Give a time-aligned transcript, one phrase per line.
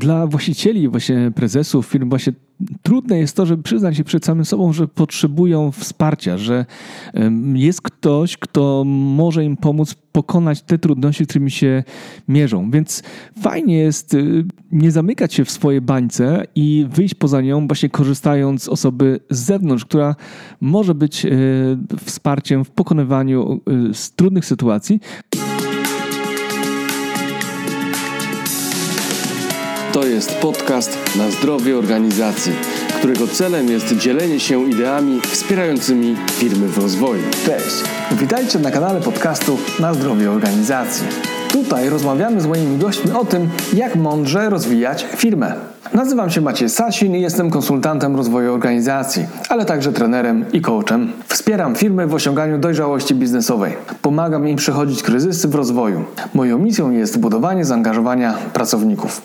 [0.00, 2.32] Dla właścicieli, właśnie prezesów firm, właśnie
[2.82, 6.66] trudne jest to, żeby przyznać się przed samym sobą, że potrzebują wsparcia, że
[7.54, 11.84] jest ktoś, kto może im pomóc pokonać te trudności, z którymi się
[12.28, 12.70] mierzą.
[12.70, 13.02] Więc
[13.40, 18.62] fajnie jest y, nie zamykać się w swojej bańce i wyjść poza nią, właśnie korzystając
[18.62, 20.16] z osoby z zewnątrz, która
[20.60, 21.30] może być y,
[22.04, 23.60] wsparciem w pokonywaniu
[23.90, 25.00] y, trudnych sytuacji.
[29.92, 32.52] To jest podcast na zdrowie organizacji,
[32.98, 37.22] którego celem jest dzielenie się ideami wspierającymi firmy w rozwoju.
[37.46, 41.06] Cześć, witajcie na kanale podcastu na zdrowie organizacji.
[41.52, 45.54] Tutaj rozmawiamy z moimi gośćmi o tym, jak mądrze rozwijać firmę.
[45.94, 51.12] Nazywam się Maciej Sasin i jestem konsultantem rozwoju organizacji, ale także trenerem i coachem.
[51.26, 53.76] Wspieram firmy w osiąganiu dojrzałości biznesowej.
[54.02, 56.04] Pomagam im przechodzić kryzysy w rozwoju.
[56.34, 59.22] Moją misją jest budowanie zaangażowania pracowników.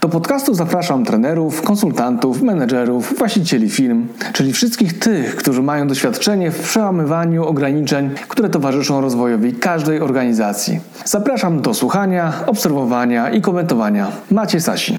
[0.00, 6.62] Do podcastu zapraszam trenerów, konsultantów, menedżerów, właścicieli firm, czyli wszystkich tych, którzy mają doświadczenie w
[6.62, 10.80] przełamywaniu ograniczeń, które towarzyszą rozwojowi każdej organizacji.
[11.04, 14.06] Zapraszam do słuchania, obserwowania i komentowania.
[14.30, 14.98] Macie Sasin.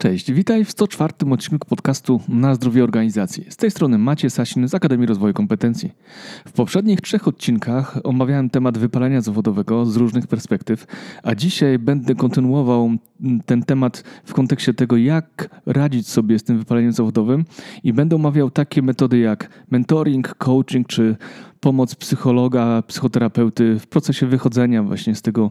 [0.00, 3.46] Cześć, witaj w 104 odcinku podcastu Na zdrowie organizacji.
[3.48, 5.92] Z tej strony Macie Sasin z Akademii Rozwoju Kompetencji.
[6.46, 10.86] W poprzednich trzech odcinkach omawiałem temat wypalenia zawodowego z różnych perspektyw,
[11.22, 12.90] a dzisiaj będę kontynuował
[13.46, 17.44] ten temat w kontekście tego, jak radzić sobie z tym wypaleniem zawodowym
[17.84, 21.16] i będę omawiał takie metody jak mentoring, coaching czy
[21.60, 25.50] pomoc psychologa, psychoterapeuty w procesie wychodzenia właśnie z tego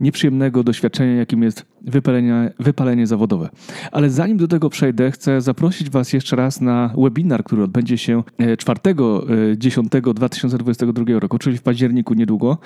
[0.00, 3.48] nieprzyjemnego doświadczenia, jakim jest wypalenie, wypalenie zawodowe.
[3.92, 8.22] Ale zanim do tego przejdę, chcę zaprosić Was jeszcze raz na webinar, który odbędzie się
[8.38, 12.58] 4.10.2022 e, roku, czyli w październiku niedługo,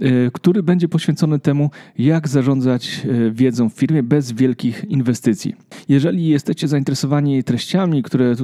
[0.00, 5.54] e, który będzie poświęcony temu, jak zarządzać e, wiedzą w firmie bez wielkich inwestycji.
[5.88, 8.34] Jeżeli jesteście zainteresowani treściami, które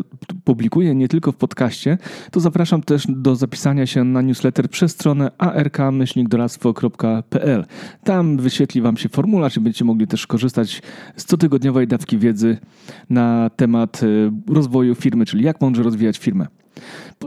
[0.44, 1.98] publikuję nie tylko w podcaście,
[2.30, 7.64] to zapraszam też do zapisania się na newsletter przez stronę ark-doradztwo.pl.
[8.04, 10.82] Tam wyświetli Wam się formularz i będziecie mogli też korzystać
[11.16, 12.58] z cotygodniowej dawki wiedzy
[13.10, 16.46] na temat y, rozwoju firmy, czyli jak mądrze rozwijać firmę.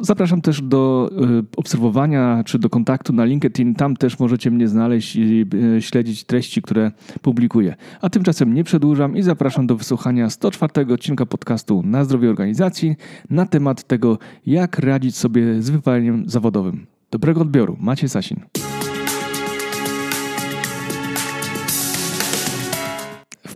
[0.01, 1.09] Zapraszam też do
[1.41, 3.75] y, obserwowania czy do kontaktu na LinkedIn.
[3.75, 5.45] Tam też możecie mnie znaleźć i
[5.77, 6.91] y, śledzić treści, które
[7.21, 7.75] publikuję.
[8.01, 12.95] A tymczasem nie przedłużam i zapraszam do wysłuchania 104 odcinka podcastu na zdrowie organizacji
[13.29, 16.85] na temat tego, jak radzić sobie z wypaleniem zawodowym.
[17.11, 17.77] Dobrego odbioru.
[17.79, 18.39] Macie Sasin.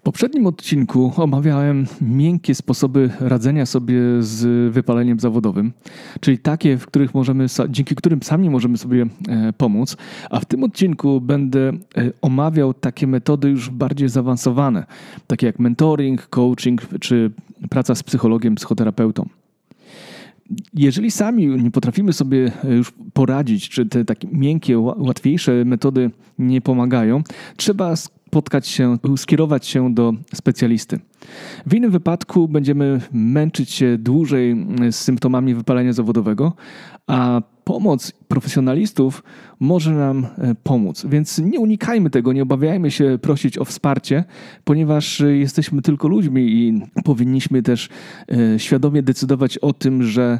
[0.05, 5.73] Poprzednim odcinku omawiałem miękkie sposoby radzenia sobie z wypaleniem zawodowym,
[6.19, 9.97] czyli takie, w których możemy, dzięki którym sami możemy sobie e, pomóc,
[10.29, 11.73] a w tym odcinku będę e,
[12.21, 14.85] omawiał takie metody już bardziej zaawansowane,
[15.27, 17.31] takie jak mentoring, coaching czy
[17.69, 19.29] praca z psychologiem, psychoterapeutą.
[20.73, 26.61] Jeżeli sami nie potrafimy sobie e, już poradzić, czy te takie miękkie, łatwiejsze metody nie
[26.61, 27.23] pomagają,
[27.57, 27.95] trzeba
[28.35, 30.99] spotkać się, skierować się do specjalisty.
[31.65, 36.53] W innym wypadku będziemy męczyć się dłużej z symptomami wypalenia zawodowego,
[37.07, 39.23] a pomoc profesjonalistów
[39.59, 41.05] może nam e, pomóc.
[41.09, 44.23] Więc nie unikajmy tego, nie obawiajmy się prosić o wsparcie,
[44.63, 47.89] ponieważ e, jesteśmy tylko ludźmi i powinniśmy też
[48.31, 50.39] e, świadomie decydować o tym, że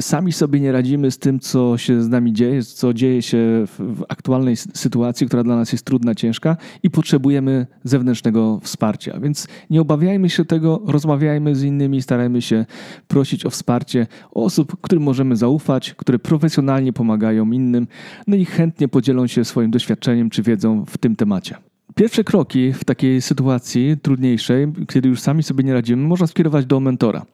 [0.00, 3.38] sami sobie nie radzimy z tym, co się z nami dzieje, co dzieje się
[3.78, 9.20] w aktualnej sytuacji, która dla nas jest trudna, ciężka i potrzebujemy zewnętrznego wsparcia.
[9.20, 12.66] Więc nie obawiajmy się tego, rozmawiajmy z innymi, starajmy się
[13.08, 16.57] prosić o wsparcie osób, którym możemy zaufać, które profesjonalnie
[16.92, 17.86] pomagają innym,
[18.26, 21.56] no i chętnie podzielą się swoim doświadczeniem czy wiedzą w tym temacie.
[21.94, 26.80] Pierwsze kroki w takiej sytuacji trudniejszej, kiedy już sami sobie nie radzimy, można skierować do
[26.80, 27.26] mentora.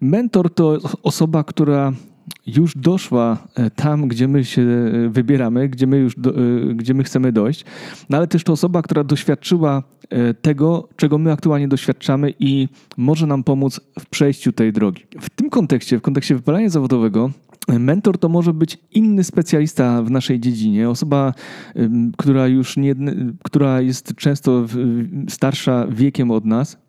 [0.00, 1.92] Mentor to osoba, która
[2.46, 6.94] już doszła e, tam, gdzie my się e, wybieramy, gdzie my już do, e, gdzie
[6.94, 7.64] my chcemy dojść,
[8.10, 9.82] no ale też to osoba, która doświadczyła
[10.42, 15.02] tego, czego my aktualnie doświadczamy i może nam pomóc w przejściu tej drogi.
[15.20, 17.30] W tym kontekście, w kontekście wypalania zawodowego,
[17.68, 21.34] Mentor to może być inny specjalista w naszej dziedzinie, osoba,
[22.16, 22.94] która już nie,
[23.44, 24.66] która jest często
[25.28, 26.83] starsza wiekiem od nas,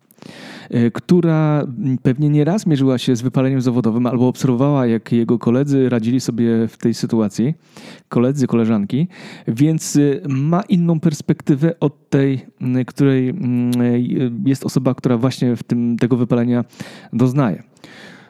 [0.92, 1.66] która
[2.02, 6.68] pewnie nie raz mierzyła się z wypaleniem zawodowym albo obserwowała, jak jego koledzy radzili sobie
[6.68, 7.54] w tej sytuacji,
[8.08, 9.08] koledzy, koleżanki,
[9.48, 12.46] więc e, ma inną perspektywę od tej,
[12.86, 13.34] której
[14.44, 16.64] jest osoba, która właśnie w tym, tego wypalenia
[17.12, 17.62] doznaje.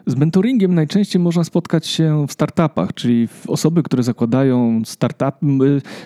[0.08, 5.35] Z mentoringiem najczęściej można spotkać się w startupach, czyli osoby, które zakładają startup,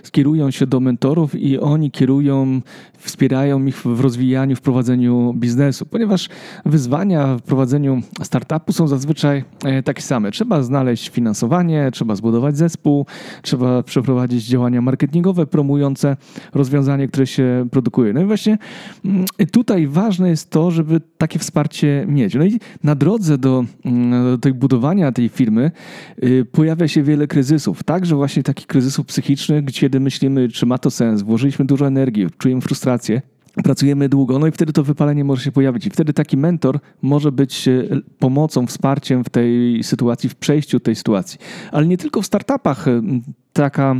[0.02, 2.60] skierują się do mentorów i oni kierują,
[2.98, 6.28] wspierają ich w rozwijaniu, w prowadzeniu biznesu, ponieważ
[6.64, 10.30] wyzwania w prowadzeniu startupu są zazwyczaj e, takie same.
[10.30, 13.06] Trzeba znaleźć finansowanie, trzeba zbudować zespół,
[13.42, 16.16] trzeba przeprowadzić działania marketingowe promujące
[16.54, 18.12] rozwiązanie, które się produkuje.
[18.12, 18.58] No i właśnie
[19.04, 22.34] mm, tutaj ważne jest to, żeby takie wsparcie mieć.
[22.34, 23.64] No i na drodze do
[24.40, 25.70] tej budowania tej firmy
[26.24, 27.82] y, pojawia się wiele kryzysów.
[27.82, 32.60] Także właśnie takich kryzysów psychicznych, kiedy myślimy, czy ma to sens, włożyliśmy dużo energii, czujemy
[32.60, 33.22] frustrację.
[33.64, 35.86] Pracujemy długo, no i wtedy to wypalenie może się pojawić.
[35.86, 40.96] I wtedy taki mentor może być y, pomocą, wsparciem w tej sytuacji, w przejściu tej
[40.96, 41.38] sytuacji.
[41.72, 43.02] Ale nie tylko w startupach y,
[43.52, 43.96] taka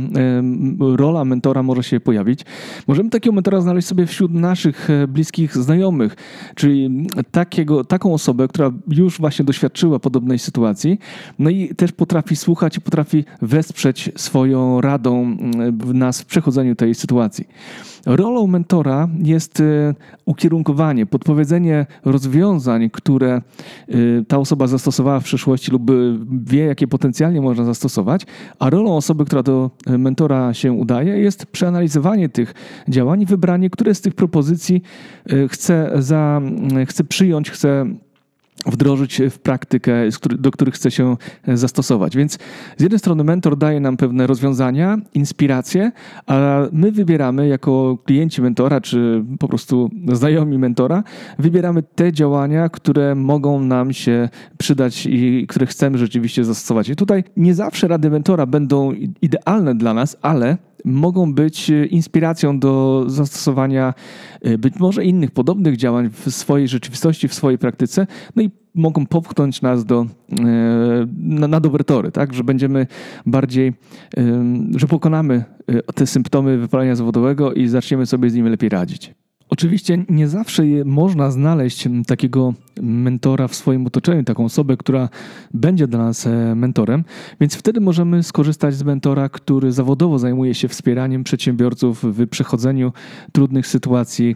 [0.95, 2.45] rola mentora może się pojawić.
[2.87, 6.15] Możemy takiego mentora znaleźć sobie wśród naszych e, bliskich znajomych,
[6.55, 10.99] czyli takiego, taką osobę, która już właśnie doświadczyła podobnej sytuacji,
[11.39, 15.37] no i też potrafi słuchać i potrafi wesprzeć swoją radą
[15.93, 17.47] nas w przechodzeniu tej sytuacji.
[18.05, 19.93] Rolą mentora jest e,
[20.25, 23.41] ukierunkowanie, podpowiedzenie rozwiązań, które
[23.87, 23.93] e,
[24.27, 25.91] ta osoba zastosowała w przeszłości lub
[26.43, 28.25] wie, jakie potencjalnie można zastosować,
[28.59, 32.53] a rolą osoby, która do mentora się udaje, jest przeanalizowanie tych
[32.89, 34.81] działań i wybranie, które z tych propozycji
[35.29, 36.41] e, chce, za,
[36.87, 37.85] chce przyjąć, chce
[38.65, 39.93] wdrożyć w praktykę,
[40.29, 41.17] do których chce się
[41.47, 42.17] zastosować.
[42.17, 42.37] Więc
[42.77, 45.91] z jednej strony mentor daje nam pewne rozwiązania, inspiracje,
[46.27, 51.03] a my wybieramy jako klienci mentora, czy po prostu znajomi mentora,
[51.39, 56.89] wybieramy te działania, które mogą nam się przydać i które chcemy rzeczywiście zastosować.
[56.89, 62.59] I tutaj nie zawsze rady mentora będą idealne dla nas, ale mogą być e, inspiracją
[62.59, 63.93] do zastosowania
[64.41, 69.05] e, być może innych podobnych działań w swojej rzeczywistości, w swojej praktyce, no i mogą
[69.05, 70.45] popchnąć nas do, e,
[71.17, 72.33] na, na dobre tory, tak?
[72.33, 72.87] że będziemy
[73.25, 73.73] bardziej,
[74.75, 75.43] że pokonamy
[75.95, 79.13] te symptomy wypalenia zawodowego i zaczniemy sobie z nimi lepiej radzić.
[79.53, 85.09] Oczywiście nie zawsze można znaleźć takiego mentora w swoim otoczeniu, taką osobę, która
[85.53, 87.03] będzie dla nas e, mentorem,
[87.41, 92.93] więc wtedy możemy skorzystać z mentora, który zawodowo zajmuje się wspieraniem przedsiębiorców w przechodzeniu
[93.31, 94.35] trudnych sytuacji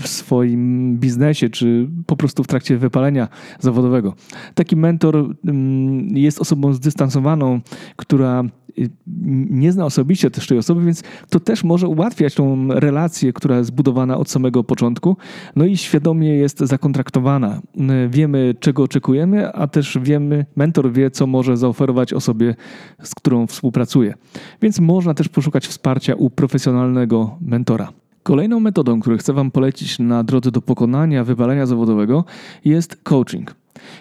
[0.00, 3.28] w swoim biznesie, czy po prostu w trakcie wypalenia
[3.60, 4.14] zawodowego.
[4.54, 7.60] Taki mentor mm, jest osobą zdystansowaną,
[7.96, 8.44] która
[8.78, 8.90] y,
[9.50, 13.68] nie zna osobiście też tej osoby, więc to też może ułatwiać tą relację, która jest
[13.68, 15.16] zbudowana od samego początku,
[15.56, 17.60] no i świadomie jest zakontraktowana.
[17.78, 22.54] E, wiemy, czego oczekujemy, a też wiemy, mentor wie, co może zaoferować osobie,
[23.02, 24.14] z którą współpracuje.
[24.62, 27.99] Więc można też poszukać wsparcia u profesjonalnego mentora.
[28.30, 32.24] Kolejną metodą, którą chcę Wam polecić na drodze do pokonania wypalenia zawodowego
[32.64, 33.54] jest coaching.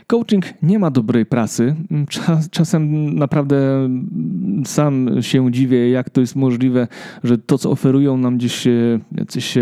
[0.08, 1.76] Coaching nie ma dobrej prasy.
[2.10, 3.90] Czas, czasem naprawdę
[4.66, 6.88] sam się dziwię, jak to jest możliwe,
[7.24, 8.68] że to, co oferują nam gdzieś
[9.12, 9.58] jacyś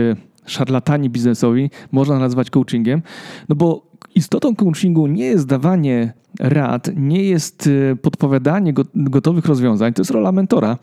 [0.45, 3.01] szarlatani biznesowi, można nazwać coachingiem.
[3.49, 10.01] No bo istotą coachingu nie jest dawanie rad, nie jest e, podpowiadanie gotowych rozwiązań, to
[10.01, 10.77] jest rola mentora.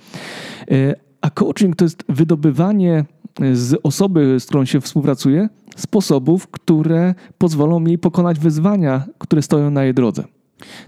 [0.71, 3.05] E, a coaching to jest wydobywanie
[3.53, 9.85] z osoby, z którą się współpracuje, sposobów, które pozwolą jej pokonać wyzwania, które stoją na
[9.85, 10.25] jej drodze.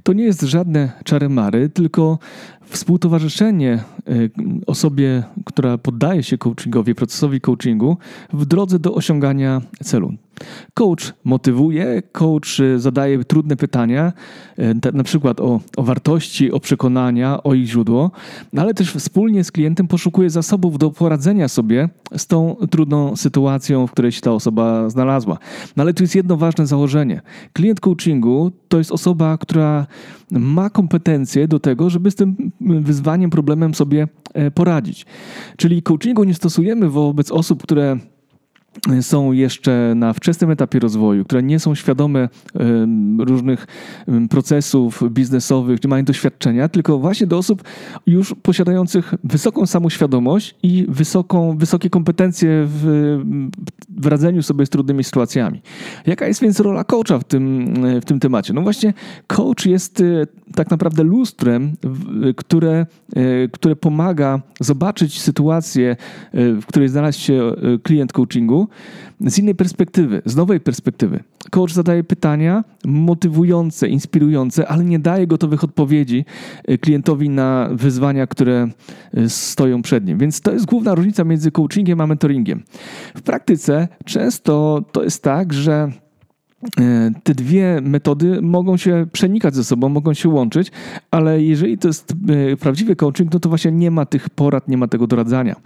[0.02, 2.18] To nie jest żadne czary-mary, tylko
[2.68, 4.30] współtowarzyszenie y,
[4.66, 7.96] osobie, która poddaje się coachingowi, procesowi coachingu
[8.32, 10.12] w drodze do osiągania celu.
[10.74, 14.12] Coach motywuje, coach y, zadaje trudne pytania,
[14.58, 18.10] y, na przykład o, o wartości, o przekonania, o ich źródło,
[18.56, 23.92] ale też wspólnie z klientem poszukuje zasobów do poradzenia sobie z tą trudną sytuacją, w
[23.92, 25.38] której się ta osoba znalazła.
[25.76, 27.22] No ale tu jest jedno ważne założenie.
[27.52, 29.86] Klient coachingu to jest osoba, która
[30.30, 35.06] ma kompetencje do tego, żeby z tym wyzwaniem, problemem sobie e, poradzić.
[35.56, 37.96] Czyli coachingu nie stosujemy wobec osób, które
[39.00, 42.28] są jeszcze na wczesnym etapie rozwoju, które nie są świadome
[43.18, 43.66] różnych
[44.30, 47.62] procesów biznesowych, nie mają doświadczenia, tylko właśnie do osób
[48.06, 53.18] już posiadających wysoką samoświadomość i wysoką, wysokie kompetencje w,
[53.88, 55.62] w radzeniu sobie z trudnymi sytuacjami.
[56.06, 58.52] Jaka jest więc rola coacha w tym, w tym temacie?
[58.52, 58.94] No właśnie,
[59.26, 60.04] coach jest e,
[60.54, 61.72] tak naprawdę lustrem,
[62.36, 67.52] które, e, które pomaga zobaczyć sytuację, e, w której znalazł się
[67.82, 68.65] klient coachingu,
[69.20, 71.20] z innej perspektywy, z nowej perspektywy.
[71.50, 76.24] Coach zadaje pytania motywujące, inspirujące, ale nie daje gotowych odpowiedzi
[76.64, 78.68] e, klientowi na wyzwania, które
[79.14, 80.18] e, stoją przed nim.
[80.18, 82.62] Więc to jest główna różnica między coachingiem a mentoringiem.
[83.16, 85.92] W praktyce często to jest tak, że
[86.80, 90.72] E, te dwie metody mogą się przenikać ze sobą, mogą się łączyć,
[91.10, 92.14] ale jeżeli to jest
[92.60, 95.56] prawdziwy coaching, no to właśnie nie ma tych porad, nie ma tego doradzania.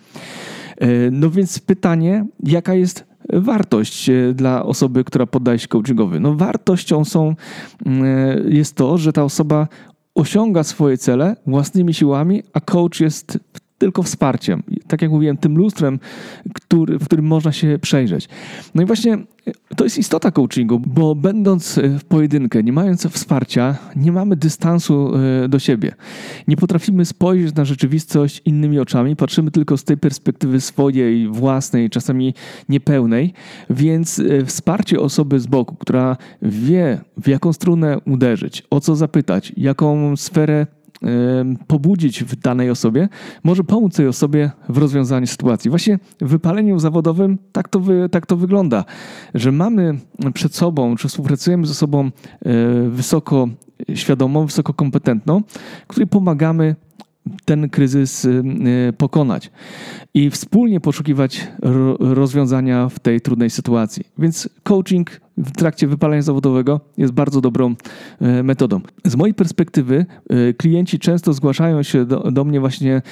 [0.80, 6.20] E, no więc pytanie, jaka jest wartość dla osoby, która poddaje się coachingowi?
[6.20, 7.34] No wartością są,
[8.48, 9.68] jest to, że ta osoba
[10.14, 13.38] osiąga swoje cele własnymi siłami, a coach jest
[13.78, 14.62] tylko wsparciem.
[14.86, 15.98] Tak jak mówiłem, tym lustrem,
[16.54, 18.28] który, w którym można się przejrzeć.
[18.74, 19.18] No i właśnie
[19.76, 25.12] to jest istota coachingu, bo będąc w pojedynkę, nie mając wsparcia, nie mamy dystansu
[25.44, 25.94] e, do siebie.
[26.48, 32.34] Nie potrafimy spojrzeć na rzeczywistość innymi oczami, patrzymy tylko z tej perspektywy swojej, własnej, czasami
[32.68, 33.32] niepełnej,
[33.70, 39.52] więc e, wsparcie osoby z boku, która wie, w jaką strunę uderzyć, o co zapytać,
[39.56, 40.66] jaką sferę
[41.66, 43.08] pobudzić w danej osobie,
[43.44, 45.70] może pomóc tej osobie w rozwiązaniu sytuacji.
[45.70, 48.84] Właśnie w wypaleniu zawodowym tak to, wy, tak to wygląda,
[49.34, 49.98] że mamy
[50.34, 52.10] przed sobą, czy współpracujemy ze sobą e,
[52.88, 53.48] wysoko
[53.94, 55.42] świadomą, wysoko kompetentną,
[55.86, 56.76] której pomagamy
[57.44, 58.42] ten kryzys y,
[58.98, 59.50] pokonać
[60.14, 61.48] i wspólnie poszukiwać
[62.00, 64.04] rozwiązania w tej trudnej sytuacji.
[64.18, 67.74] Więc coaching w trakcie wypalenia zawodowego jest bardzo dobrą
[68.22, 68.80] y, metodą.
[69.04, 70.06] Z mojej perspektywy
[70.58, 73.02] klienci często zgłaszają się do, do, mnie właśnie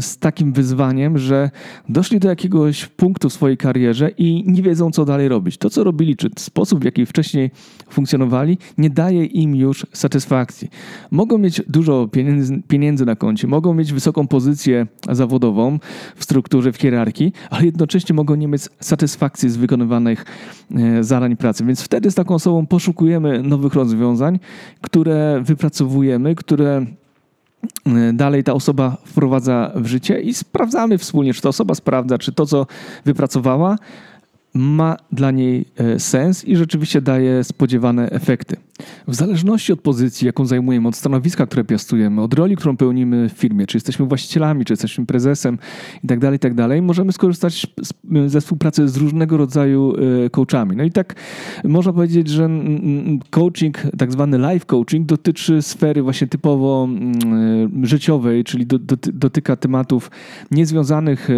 [0.00, 1.50] z takim wyzwaniem, że
[1.88, 5.58] doszli do jakiegoś punktu w swojej karierze i nie wiedzą, co dalej robić.
[5.58, 7.50] To, co robili, czy sposób, w jaki wcześniej
[7.90, 10.68] funkcjonowali, nie daje im już satysfakcji.
[11.10, 15.78] Mogą mieć dużo pieniędzy, pieniędzy na koncie, mogą mieć wysoką pozycję zawodową
[16.16, 20.24] w strukturze, w hierarchii, ale jednocześnie mogą nie mieć satysfakcji z wykonywanych
[20.70, 21.04] e,
[21.36, 21.64] pracy.
[21.64, 24.38] Więc wtedy z taką osobą poszukujemy nowych rozwiązań,
[24.80, 26.86] które wypracowujemy, które
[27.86, 32.32] e, dalej ta osoba wprowadza w życie i sprawdzamy wspólnie, czy ta osoba sprawdza, czy
[32.32, 32.66] to, co
[33.04, 33.76] wypracowała,
[34.54, 38.56] ma dla niej e, sens i rzeczywiście daje spodziewane efekty.
[39.08, 43.32] W zależności od pozycji, jaką zajmujemy, od stanowiska, które piastujemy, od roli, którą pełnimy w
[43.32, 45.58] firmie, czy jesteśmy właścicielami, czy jesteśmy prezesem
[46.02, 47.66] itd., tak itd., tak możemy skorzystać
[48.26, 49.94] ze współpracy z różnego rodzaju
[50.26, 50.76] e, coachami.
[50.76, 51.14] No i tak
[51.64, 52.48] można powiedzieć, że
[53.30, 56.88] coaching, tak zwany life coaching, dotyczy sfery właśnie typowo
[57.82, 58.66] e, życiowej, czyli
[59.12, 60.10] dotyka tematów
[60.50, 61.28] niezwiązanych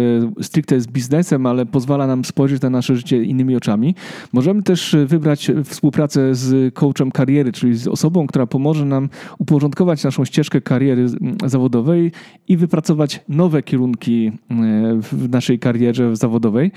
[0.41, 3.95] stricte z biznesem, ale pozwala nam spojrzeć na nasze życie innymi oczami.
[4.33, 10.25] Możemy też wybrać współpracę z coachem kariery, czyli z osobą, która pomoże nam uporządkować naszą
[10.25, 11.07] ścieżkę kariery
[11.45, 12.11] zawodowej
[12.47, 14.53] i wypracować nowe kierunki e,
[15.01, 16.71] w naszej karierze zawodowej.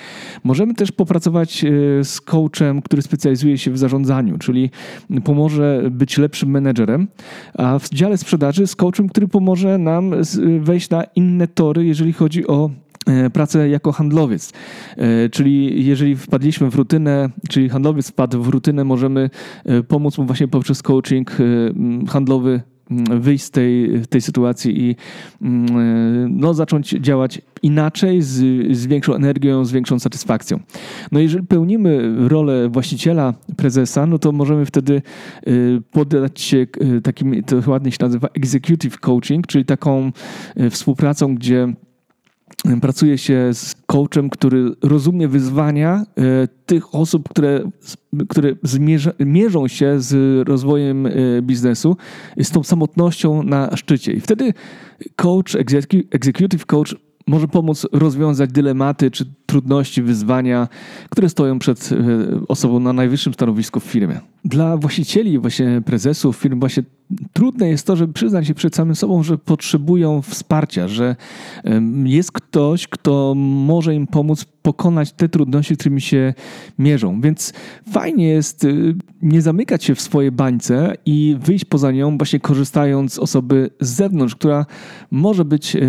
[0.44, 1.70] Możemy też popracować e,
[2.04, 4.70] z coachem, który specjalizuje się w zarządzaniu, czyli
[5.24, 7.08] pomoże być lepszym menedżerem,
[7.54, 10.14] a w dziale sprzedaży z coachem, który pomoże nam
[10.60, 12.70] wejść na inne tory, jeżeli chodzi o
[13.32, 14.52] pracę jako handlowiec.
[14.96, 19.30] E, czyli jeżeli wpadliśmy w rutynę, czyli handlowiec wpadł w rutynę, możemy
[19.64, 21.36] e, pomóc mu właśnie poprzez coaching
[22.08, 22.60] handlowy
[23.20, 24.96] wyjść z tej, tej sytuacji i
[26.28, 28.36] no, zacząć działać inaczej, z,
[28.76, 30.60] z większą energią, z większą satysfakcją.
[31.12, 35.02] No jeżeli pełnimy rolę właściciela, prezesa, no to możemy wtedy
[35.90, 36.66] poddać się
[37.02, 40.12] takim, to ładnie się nazywa executive coaching, czyli taką
[40.70, 41.74] współpracą, gdzie
[42.80, 47.70] pracuje się z coachem, który rozumie wyzwania e, tych osób, które,
[48.28, 51.10] które zmierza, mierzą się z rozwojem e,
[51.42, 51.96] biznesu,
[52.42, 54.12] z tą samotnością na szczycie.
[54.12, 54.52] I wtedy
[55.16, 55.54] coach,
[56.10, 56.94] executive coach
[57.26, 60.68] może pomóc rozwiązać dylematy czy trudności, wyzwania,
[61.10, 61.96] które stoją przed e,
[62.48, 64.20] osobą na najwyższym stanowisku w firmie.
[64.44, 66.82] Dla właścicieli, właśnie prezesów firm, właśnie
[67.32, 71.16] trudne jest to, żeby przyznać się przed samym sobą, że potrzebują wsparcia, że
[72.04, 76.34] jest ktoś, kto może im pomóc pokonać te trudności, którymi się
[76.78, 77.20] mierzą.
[77.20, 77.52] Więc
[77.90, 83.12] fajnie jest y, nie zamykać się w swojej bańce i wyjść poza nią, właśnie korzystając
[83.12, 84.66] z osoby z zewnątrz, która
[85.10, 85.80] może być y,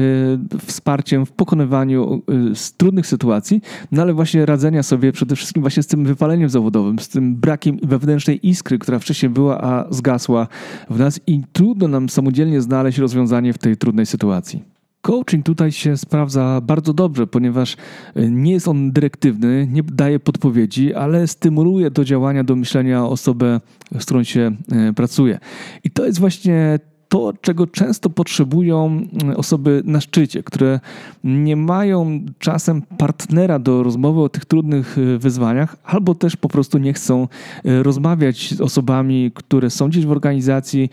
[0.66, 2.22] wsparciem w pokonywaniu
[2.52, 3.62] y, trudnych sytuacji,
[3.92, 7.78] no ale właśnie radzenia sobie przede wszystkim właśnie z tym wypaleniem zawodowym, z tym brakiem
[7.84, 10.48] wewnętrznej iskry, która wcześniej była, a zgasła
[10.90, 14.63] w nas i trudno nam samodzielnie znaleźć rozwiązanie w tej trudnej sytuacji.
[15.01, 17.78] Coaching tutaj się sprawdza bardzo dobrze, ponieważ
[18.16, 23.62] e, nie jest on dyrektywny, nie daje podpowiedzi, ale stymuluje do działania, do myślenia osobę,
[24.00, 25.39] z którą się e, pracuje.
[25.84, 30.80] I to jest właśnie to, czego często potrzebują mm, osoby na szczycie, które
[31.24, 36.78] nie mają czasem partnera do rozmowy o tych trudnych y, wyzwaniach, albo też po prostu
[36.78, 37.28] nie chcą
[37.66, 40.89] y, rozmawiać z osobami, które są gdzieś w organizacji,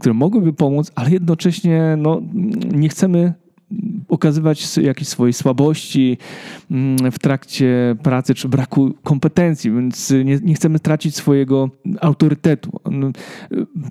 [0.00, 2.20] które mogłyby pomóc, ale jednocześnie no,
[2.72, 3.34] nie chcemy
[4.08, 6.18] okazywać jakieś swoje słabości
[6.70, 11.70] mm, w trakcie pracy czy braku kompetencji, więc nie, nie chcemy tracić swojego
[12.00, 12.70] autorytetu.
[12.90, 13.10] No,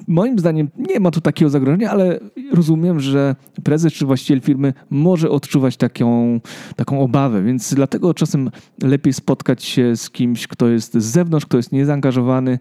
[0.08, 2.20] moim zdaniem nie ma tu takiego zagrożenia, ale
[2.54, 6.40] rozumiem, że prezes czy właściciel firmy może odczuwać taką,
[6.76, 8.50] taką obawę, więc dlatego czasem
[8.84, 12.60] lepiej spotkać się z kimś, kto jest z zewnątrz, kto jest niezaangażowany,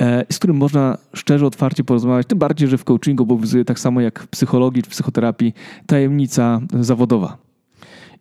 [0.00, 4.00] e, z którym można szczerze, otwarcie porozmawiać, tym bardziej, że w coachingu obowiązuje tak samo
[4.00, 5.54] jak w psychologii czy psychoterapii
[5.86, 6.95] tajemnica zawodowa.
[6.96, 7.45] Zawodowa.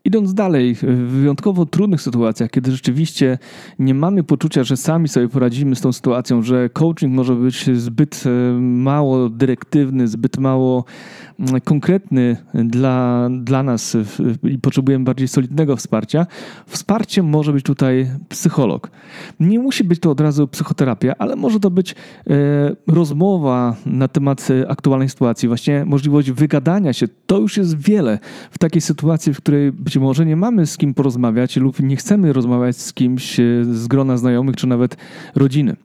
[0.05, 0.81] Idąc dalej, w
[1.11, 3.37] wyjątkowo trudnych sytuacjach, kiedy rzeczywiście
[3.79, 8.23] nie mamy poczucia, że sami sobie poradzimy z tą sytuacją, że coaching może być zbyt
[8.25, 10.85] e, mało dyrektywny, zbyt mało
[11.39, 13.97] mm, konkretny dla, dla nas
[14.43, 16.27] i potrzebujemy bardziej solidnego wsparcia,
[16.67, 18.91] wsparciem może być tutaj psycholog.
[19.39, 21.95] Nie musi być to od razu psychoterapia, ale może to być e,
[22.87, 27.07] rozmowa na temat aktualnej sytuacji, właśnie możliwość wygadania się.
[27.25, 28.19] To już jest wiele
[28.51, 32.33] w takiej sytuacji, w której być może nie mamy z kim porozmawiać lub nie chcemy
[32.33, 34.97] rozmawiać z kimś e, z grona znajomych czy nawet
[35.35, 35.75] rodziny.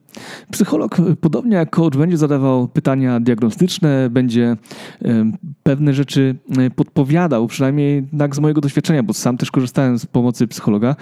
[0.52, 4.56] Psycholog, podobnie jak coach, będzie zadawał pytania diagnostyczne, będzie
[5.04, 10.06] e, pewne rzeczy e, podpowiadał, przynajmniej tak z mojego doświadczenia, bo sam też korzystałem z
[10.06, 10.96] pomocy psychologa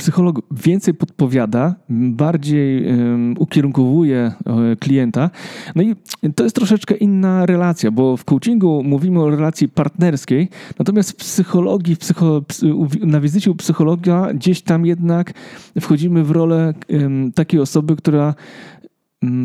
[0.00, 2.84] psycholog więcej podpowiada, bardziej
[3.38, 5.30] ukierunkowuje e, klienta.
[5.74, 5.94] No i
[6.34, 11.94] to jest troszeczkę inna relacja, bo w coachingu mówimy o relacji partnerskiej, natomiast w psychologii,
[11.94, 12.42] w psycho,
[13.00, 15.32] na wizycie u psychologa gdzieś tam jednak
[15.80, 16.74] wchodzimy w rolę
[17.34, 18.34] takiej osoby, która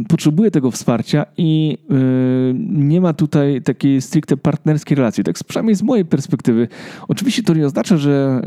[0.07, 5.23] potrzebuje tego wsparcia i y, nie ma tutaj takiej stricte partnerskiej relacji.
[5.23, 6.67] Tak przynajmniej z mojej perspektywy.
[7.07, 8.41] Oczywiście to nie oznacza, że,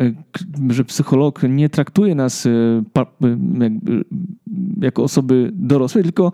[0.71, 2.85] y, że psycholog nie traktuje nas y,
[4.81, 6.33] jako osoby dorosłe, tylko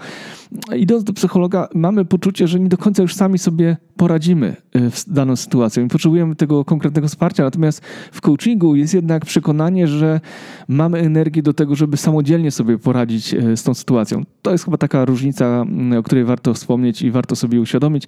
[0.76, 5.36] idąc do psychologa mamy poczucie, że nie do końca już sami sobie poradzimy w daną
[5.36, 5.88] sytuację.
[5.88, 7.80] Potrzebujemy tego konkretnego wsparcia, natomiast
[8.12, 10.20] w coachingu jest jednak przekonanie, że
[10.68, 14.22] mamy energię do tego, żeby samodzielnie sobie poradzić z tą sytuacją.
[14.42, 18.04] To jest chyba taka różnica, mm, o której warto wspomnieć i warto sobie uświadomić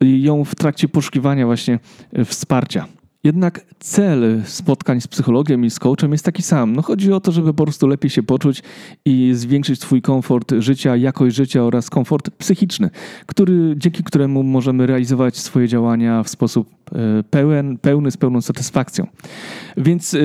[0.00, 1.78] ją w trakcie poszukiwania właśnie
[2.12, 2.86] e, wsparcia.
[3.24, 6.76] Jednak cel spotkań z psychologiem i z coachem jest taki sam.
[6.76, 8.62] No chodzi o to, żeby po prostu lepiej się poczuć
[9.04, 12.90] i zwiększyć swój komfort życia, jakość życia oraz komfort psychiczny,
[13.26, 16.83] który, dzięki któremu możemy realizować swoje działania w sposób
[17.30, 19.06] pełen, pełny, z pełną satysfakcją.
[19.76, 20.18] Więc e,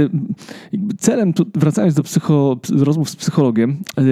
[0.97, 4.03] celem, wracając do psycho, rozmów z psychologiem, e,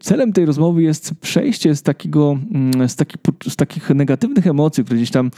[0.00, 3.16] celem tej rozmowy jest przejście z, takiego, mm, z, taki,
[3.48, 5.30] z takich negatywnych emocji, które gdzieś tam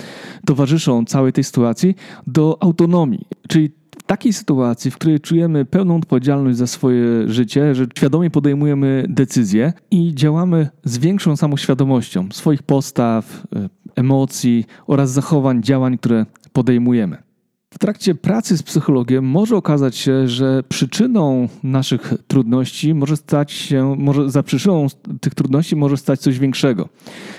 [0.47, 1.95] towarzyszą całej tej sytuacji,
[2.27, 3.27] do autonomii.
[3.49, 3.71] Czyli
[4.07, 10.15] takiej sytuacji, w której czujemy pełną odpowiedzialność za swoje życie, że świadomie podejmujemy decyzje i
[10.15, 16.27] działamy z większą samoświadomością swoich postaw, e, emocji oraz zachowań, działań, które
[16.59, 17.23] podejmujemy.
[17.71, 23.97] W trakcie pracy z psychologiem może okazać się, że przyczyną naszych trudności może stać się,
[23.99, 24.87] może za przyczyną
[25.21, 26.89] tych trudności może stać coś większego,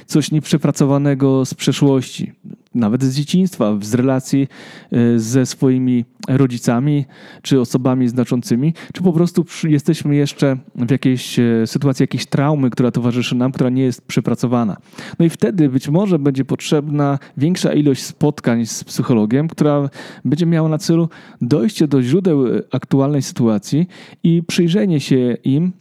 [0.05, 2.34] coś nieprzepracowanego z przeszłości,
[2.75, 4.47] nawet z dzieciństwa, z relacji
[4.91, 7.05] e, ze swoimi rodzicami
[7.41, 12.91] czy osobami znaczącymi, czy po prostu jesteśmy jeszcze w jakiejś e, sytuacji, jakiejś traumy, która
[12.91, 14.77] towarzyszy nam, która nie jest przepracowana.
[15.19, 19.89] No i wtedy być może będzie potrzebna większa ilość spotkań z psychologiem, która
[20.25, 21.10] będzie miała na celu
[21.41, 23.88] dojście do źródeł e, aktualnej sytuacji
[24.23, 25.71] i przyjrzenie się im,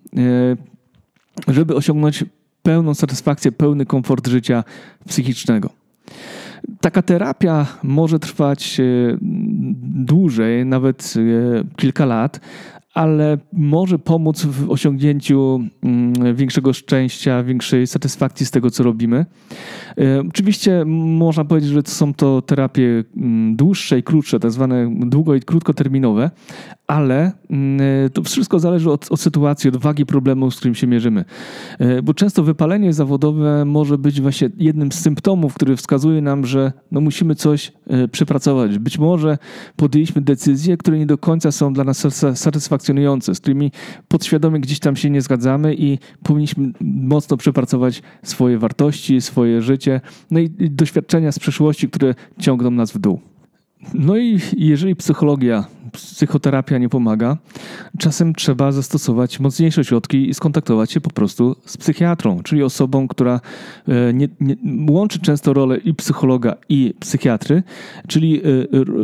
[1.49, 2.25] żeby osiągnąć
[2.63, 4.65] pełną satysfakcję, pełny komfort życia
[5.09, 5.78] psychicznego.
[6.81, 8.85] Taka terapia może trwać e,
[9.83, 12.41] dłużej, nawet e, kilka lat,
[12.99, 19.27] ale może pomóc w osiągnięciu mm, większego szczęścia, większej satysfakcji z tego, co robimy.
[19.99, 25.35] E, oczywiście można powiedzieć, że są to terapie mm, dłuższe i krótsze, tak zwane długo
[25.35, 26.31] i krótkoterminowe,
[26.87, 27.81] ale mm,
[28.13, 31.25] to wszystko zależy od, od sytuacji, od wagi problemu, z którym się mierzymy.
[31.79, 36.73] E, bo często wypalenie zawodowe może być właśnie jednym z symptomów, który wskazuje nam, że
[36.91, 38.79] no musimy coś e, przepracować.
[38.79, 39.39] Być może
[39.77, 42.88] podjęliśmy decyzje, które nie do końca są dla nas satysfakcjonujące,
[43.35, 43.73] z którymi
[44.09, 50.41] podświadomie gdzieś tam się nie zgadzamy i powinniśmy mocno przepracować swoje wartości, swoje życie, no
[50.41, 53.21] i doświadczenia z przeszłości, które ciągną nas w dół.
[53.95, 57.37] No i jeżeli psychologia, psychoterapia nie pomaga,
[57.99, 63.41] czasem trzeba zastosować mocniejsze środki i skontaktować się po prostu z psychiatrą, czyli osobą, która
[63.89, 64.57] e, nie, nie,
[64.91, 67.63] łączy często rolę i psychologa, i psychiatry,
[68.09, 68.43] czyli e,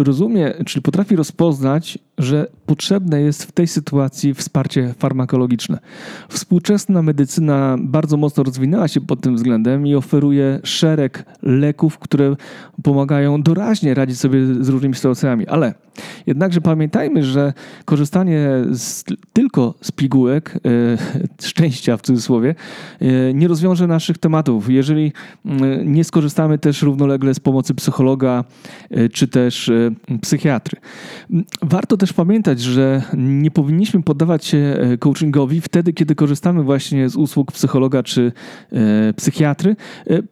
[0.04, 5.78] rozumie, czyli potrafi rozpoznać, że potrzebne jest w tej sytuacji wsparcie farmakologiczne.
[6.28, 12.36] Współczesna medycyna bardzo mocno rozwinęła się pod tym względem i oferuje szereg leków, które
[12.82, 15.74] pomagają doraźnie radzić sobie z różnymi sytuacjami, ale
[16.26, 17.52] Jednakże pamiętajmy, że
[17.84, 20.58] korzystanie z, tylko z pigułek, e,
[21.48, 22.54] szczęścia w cudzysłowie,
[23.00, 24.70] e, nie rozwiąże naszych tematów.
[24.70, 25.12] Jeżeli
[25.44, 25.50] e,
[25.84, 28.44] nie skorzystamy też równolegle z pomocy psychologa
[28.90, 29.70] e, czy też
[30.20, 30.80] psychiatry.
[31.62, 37.52] Warto też pamiętać, że nie powinniśmy poddawać się coachingowi wtedy, kiedy korzystamy właśnie z usług
[37.52, 38.32] psychologa czy
[39.16, 39.76] psychiatry,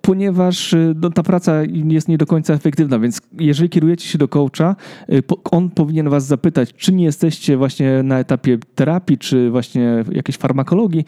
[0.00, 4.76] ponieważ no, ta praca jest nie do końca efektywna, więc jeżeli kierujecie się do coacha,
[5.50, 11.04] on powinien was zapytać, czy nie jesteście właśnie na etapie terapii, czy właśnie jakiejś farmakologii,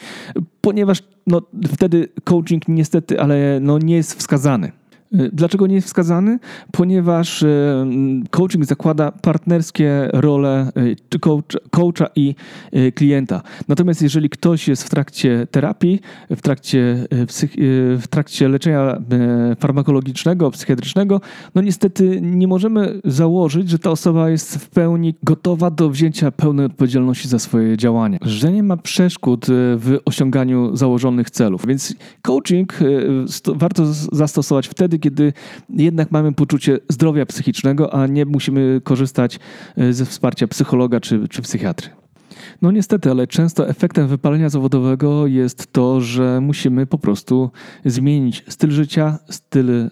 [0.60, 4.72] ponieważ no, wtedy coaching niestety, ale no, nie jest wskazany.
[5.14, 6.38] Y, dlaczego nie jest wskazany?
[6.72, 7.48] Ponieważ y,
[8.30, 11.18] coaching zakłada partnerskie role y,
[11.70, 12.34] coacha i
[12.94, 13.42] klienta.
[13.68, 16.00] Natomiast jeżeli ktoś jest w trakcie terapii,
[16.30, 17.06] w trakcie,
[17.98, 19.02] w trakcie leczenia
[19.60, 21.20] farmakologicznego, psychiatrycznego,
[21.54, 26.66] no niestety nie możemy założyć, że ta osoba jest w pełni gotowa do wzięcia pełnej
[26.66, 28.18] odpowiedzialności za swoje działania.
[28.22, 29.46] Że nie ma przeszkód
[29.76, 31.66] w osiąganiu założonych celów.
[31.66, 32.74] Więc coaching
[33.46, 35.32] warto zastosować wtedy, kiedy
[35.68, 39.38] jednak mamy poczucie zdrowia psychicznego, a nie musimy korzystać
[39.76, 41.88] e, ze wsparcia psychologa czy, czy psychiatry.
[42.62, 47.50] No niestety, ale często efektem wypalenia zawodowego jest to, że musimy po prostu
[47.84, 49.90] zmienić styl życia, styl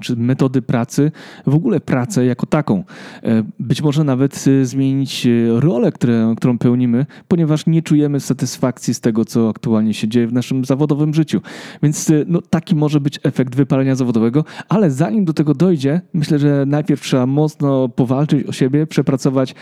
[0.00, 1.12] czy metody pracy,
[1.46, 2.84] w ogóle pracę jako taką.
[3.22, 8.94] E, być może nawet e, zmienić e, rolę, które, którą pełnimy, ponieważ nie czujemy satysfakcji
[8.94, 11.40] z tego, co aktualnie się dzieje w naszym zawodowym życiu.
[11.82, 16.64] Więc no, taki może być efekt wypalenia zawodowego, ale zanim do tego dojdzie, myślę, że
[16.66, 19.54] najpierw trzeba mocno powalczyć o siebie, przepracować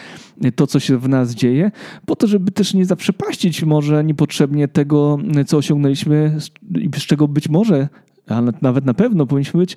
[0.56, 1.70] to, co się w nas dzieje,
[2.06, 6.38] po to, żeby też nie zaprzepaścić może niepotrzebnie tego, co osiągnęliśmy
[6.80, 7.88] i z czego być może
[8.28, 9.76] ale nawet na pewno powinniśmy być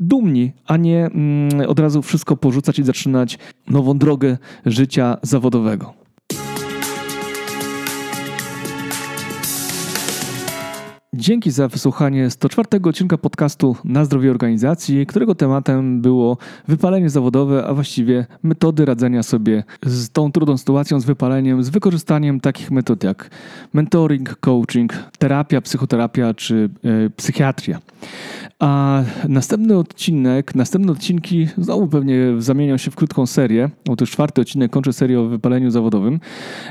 [0.00, 6.01] dumni, a nie mm, od razu wszystko porzucać i zaczynać nową drogę życia zawodowego.
[11.16, 16.36] Dzięki za wysłuchanie 104 odcinka podcastu Na zdrowie organizacji, którego tematem było
[16.68, 22.40] wypalenie zawodowe, a właściwie metody radzenia sobie z tą trudną sytuacją, z wypaleniem, z wykorzystaniem
[22.40, 23.30] takich metod jak
[23.72, 27.80] mentoring, coaching, terapia, psychoterapia czy e, psychiatria.
[28.62, 33.70] A następny odcinek, następne odcinki znowu pewnie zamienią się w krótką serię.
[33.88, 36.20] Otóż czwarty odcinek kończy serię o wypaleniu zawodowym.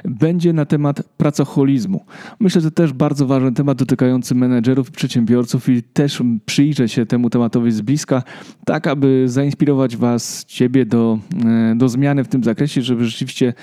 [0.06, 2.06] Będzie na temat pracoholizmu.
[2.40, 7.72] Myślę, że też bardzo ważny temat dotykający menedżerów przedsiębiorców i też przyjrzę się temu tematowi
[7.72, 8.24] z bliska,
[8.66, 13.54] tak aby zainspirować Was, Ciebie do, e, do zmiany w tym zakresie, żeby rzeczywiście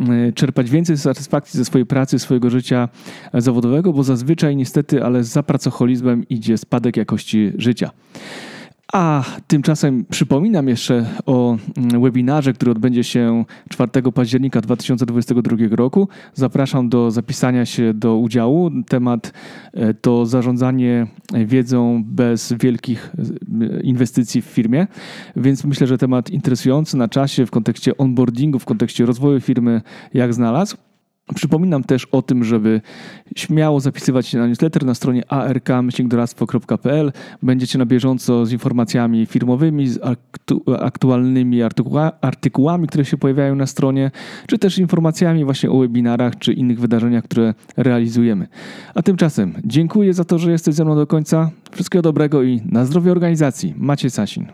[0.00, 2.88] e, czerpać więcej satysfakcji ze swojej pracy, swojego życia
[3.34, 7.71] zawodowego, bo zazwyczaj niestety, ale za pracoholizmem idzie spadek jakości życia.
[8.92, 16.08] A tymczasem przypominam jeszcze o mm, webinarze, który odbędzie się 4 października 2022 roku.
[16.34, 18.70] Zapraszam do zapisania się do udziału.
[18.88, 19.32] Temat
[19.72, 21.06] e, to zarządzanie
[21.46, 23.12] wiedzą bez wielkich
[23.60, 24.86] e, inwestycji w firmie,
[25.36, 29.82] więc myślę, że temat interesujący na czasie w kontekście onboardingu, w kontekście rozwoju firmy,
[30.14, 30.76] jak znalazł.
[31.34, 32.80] Przypominam też o tym, żeby
[33.36, 37.12] śmiało zapisywać się na newsletter na stronie ark-doradztwo.pl.
[37.42, 43.66] Będziecie na bieżąco z informacjami firmowymi, z aktu aktualnymi artykuła artykułami, które się pojawiają na
[43.66, 44.10] stronie,
[44.46, 48.46] czy też informacjami właśnie o webinarach, czy innych wydarzeniach, które realizujemy.
[48.94, 51.50] A tymczasem dziękuję za to, że jesteś ze mną do końca.
[51.72, 53.74] Wszystkiego dobrego i na zdrowie organizacji.
[53.76, 54.46] Macie Sasin.